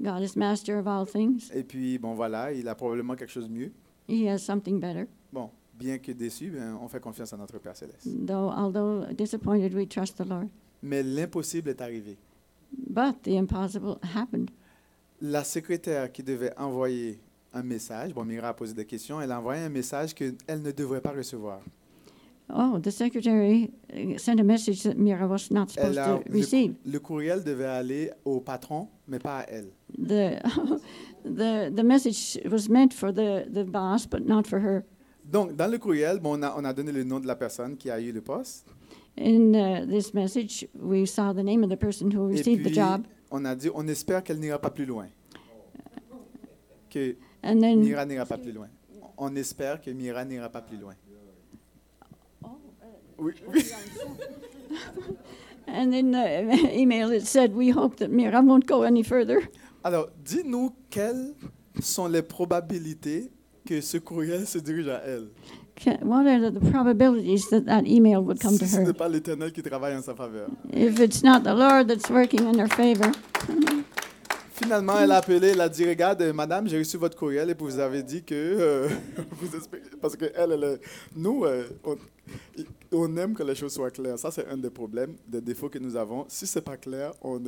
[0.02, 1.52] God is master of all things.
[1.54, 3.72] Et puis, bon, voilà, il a probablement quelque chose de mieux.
[4.08, 5.06] He has something better.
[5.32, 8.08] Bon, bien que déçu, ben, on fait confiance à notre Père Céleste.
[8.26, 10.48] Though, although disappointed, we trust the Lord.
[10.82, 12.18] Mais l'impossible est arrivé.
[12.90, 14.50] But the impossible happened.
[15.22, 17.20] La secrétaire qui devait envoyer
[17.54, 20.72] un message, bon, Mira a posé des questions, elle a envoyé un message qu'elle ne
[20.72, 21.62] devrait pas recevoir.
[22.50, 26.76] Oh, the secretary uh, sent a message that Mira was not supposed a- to receive.
[26.86, 29.72] Le courriel devait aller au patron, mais pas à elle.
[29.98, 30.40] The,
[31.24, 34.84] the, the message was meant for the, the boss, but not for her.
[35.24, 37.78] Donc, dans le courriel, bon, on, a, on a donné le nom de la personne
[37.78, 38.68] qui a eu le poste.
[39.18, 42.76] In uh, this message, we saw the name of the person who received the puis,
[42.76, 43.06] job.
[43.32, 45.08] on a dit, on espère qu'elle n'ira pas plus loin.
[46.90, 48.68] Que And then, Mira n'ira pas plus loin.
[49.18, 50.94] On espère que Mira n'ira pas plus loin.
[55.68, 59.42] And in the email, it said, We hope that Mira won't go any further.
[59.84, 61.34] Alors, dis-nous quelles
[61.82, 63.32] sont les probabilités
[63.66, 65.30] que ce courriel se dirige à elle.
[65.78, 68.94] Ca- What are the probabilities that that email would come to Si ce n'est her?
[68.94, 70.48] pas l'Éternel qui travaille en sa faveur.
[70.72, 73.12] If it's not the Lord that's working in her favor.
[74.56, 77.78] Finalement, elle a appelé, elle a dit, regarde, madame, j'ai reçu votre courriel et vous
[77.78, 78.88] avez dit que euh,
[79.32, 79.50] vous
[80.02, 80.80] parce que elle,
[81.14, 81.98] nous, euh, on,
[82.94, 84.18] on aime que les choses soient claires.
[84.18, 86.24] Ça, c'est un des problèmes, des défauts que nous avons.
[86.30, 87.42] Si c'est pas clair, on,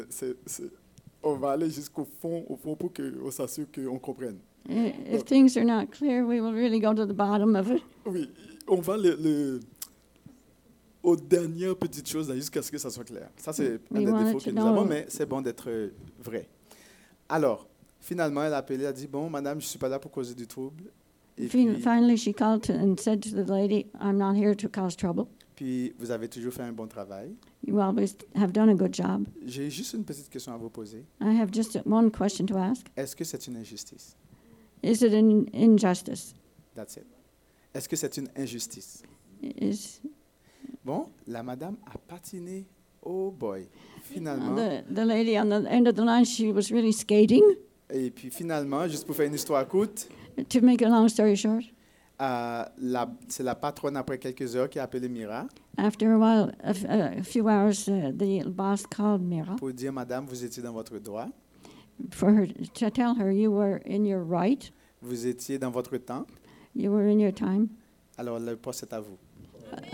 [1.36, 4.40] va aller jusqu'au fond, au fond pour qu'on s'assure qu'on comprenne.
[4.70, 7.82] I- If things are not clear, we will really go to the bottom of it.
[8.06, 8.30] Oui,
[8.68, 9.60] on va le, le-
[11.04, 13.30] aux dernières petites choses jusqu'à ce que ça soit clair.
[13.38, 15.70] Ça, c'est un des défauts que nous avons, mais c'est bon d'être
[16.20, 16.50] vrai.
[17.30, 17.68] Alors,
[18.00, 20.12] finalement, elle a appelé, elle a dit, bon, madame, je ne suis pas là pour
[20.12, 20.86] causer du trouble.
[21.38, 24.56] Et Fin- puis, Finally, she called to, and said to the lady, I'm not here
[24.56, 25.26] to cause trouble.
[25.56, 27.36] puis, vous avez toujours fait un bon travail.
[27.66, 29.28] You always have done a good job.
[29.46, 31.04] J'ai juste une petite question à vous poser.
[31.22, 32.86] I have just one question to ask.
[32.96, 34.16] Est-ce que c'est une injustice?
[34.84, 36.34] Is it an injustice?
[36.76, 37.06] That's it.
[37.74, 39.04] Est-ce que c'est une injustice?
[39.42, 40.00] Is
[40.86, 42.66] Bon, la madame a patiné.
[43.04, 43.68] Oh boy.
[44.04, 44.56] Finalement.
[44.56, 47.44] the, the lady on the end of the line, she was really skating.
[47.90, 50.10] Et puis finalement, juste pour faire une histoire courte,
[50.50, 51.64] To make a long story short,
[52.20, 52.64] Euh,
[53.28, 55.46] c'est la patronne, après quelques heures, qui a appelé Mira
[55.78, 59.94] after a while, a, f- a few hours, uh, the boss called Mira pour dire
[59.94, 61.28] Madame, vous étiez dans votre droit,
[62.10, 64.72] for her to tell her you were in your right,
[65.04, 66.26] vous étiez dans votre temps,
[66.76, 67.68] you were in your time,
[68.18, 69.18] alors le poste est à vous.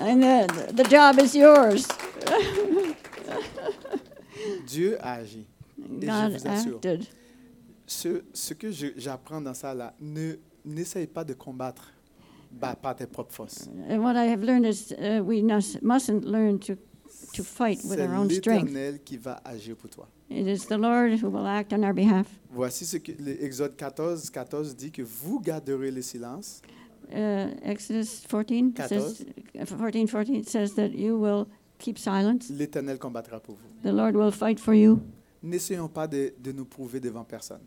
[0.00, 1.86] and the, the job is yours.
[4.66, 5.46] Dieu a agi.
[5.78, 6.76] je God vous assure.
[6.76, 7.06] acted.
[7.86, 10.34] Ce, ce que j'apprends dans ça, là, ne,
[10.64, 11.92] n'essaye pas de combattre
[12.50, 13.68] bah, par tes propres forces.
[13.90, 16.76] And what I have learned is uh, we mus- mustn't learn to,
[17.34, 18.70] to fight with C'est our own strength.
[18.70, 20.08] l'Éternel qui va agir pour toi.
[20.30, 22.26] It is the Lord who will act on our behalf.
[22.50, 26.60] Voici ce que l'Exode 14, 14 dit que vous garderez le silence
[27.12, 29.26] Uh, Exodus 14 says,
[29.60, 31.46] uh, 14, 14 says that you will
[31.78, 32.48] keep silence.
[32.50, 33.68] l'Éternel combattra pour vous.
[33.88, 35.00] The Lord will fight for you.
[35.42, 37.60] N'essayons pas de, de nous prouver devant personne.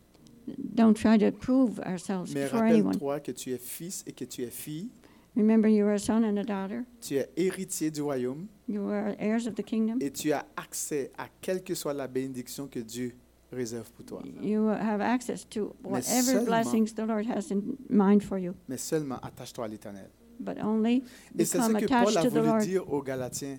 [0.58, 4.50] Don't try to prove ourselves Mais rappelle-toi que tu es fils et que tu es
[4.50, 4.89] fille.
[5.36, 6.84] Remember, you are a son and a daughter.
[7.02, 9.98] Tu es héritier du royaume You are heirs of the kingdom.
[10.00, 13.13] et tu as accès à quelle que soit la bénédiction que Dieu
[13.52, 14.24] réserve pour toi.
[14.41, 18.54] You have access to whatever blessings the Lord has in mind for you.
[18.67, 20.10] Mais seulement attache-toi à l'Éternel.
[20.39, 21.04] But only
[21.38, 22.62] Et c'est ce become que Paul attached a to the voulu Lord.
[22.62, 23.58] dire aux Galatiens,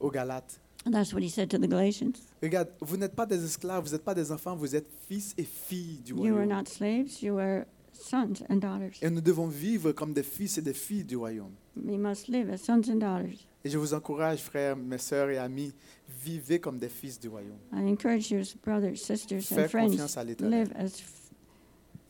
[0.00, 0.60] aux Galates.
[0.86, 2.12] And that's what he said to the Galatians.
[2.42, 5.44] Regarde, vous n'êtes pas des esclaves, vous n'êtes pas des enfants, vous êtes fils et
[5.44, 6.48] filles du You are royaume.
[6.48, 8.96] not slaves, you are sons and daughters.
[9.02, 11.52] Et nous devons vivre comme des fils et des filles du royaume.
[11.76, 13.46] We must live as sons and daughters.
[13.62, 15.74] Et je vous encourage, frères, mes sœurs et amis,
[16.08, 17.58] vivez comme des fils du royaume.
[17.74, 20.62] I encourage you, as brothers, sisters, Fais and friends, confiance à l'Éternel.
[20.64, 21.02] live as.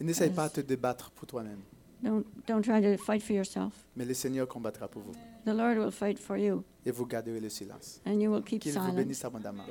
[0.00, 1.58] Et n'essaye pas de te débattre pour toi-même,
[2.04, 3.72] Don't don't try to fight for yourself.
[3.96, 5.12] mais le Seigneur combattra pour vous.
[5.44, 8.00] The Lord will fight for you, Et vous garderez le silence.
[8.06, 8.94] and you will keep Qu'il vous silent.
[8.94, 9.64] bénisse abondamment.